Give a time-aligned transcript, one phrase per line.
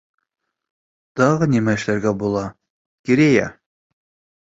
[1.21, 2.49] Тағы нимә эшләргә була,
[3.11, 3.49] Керея?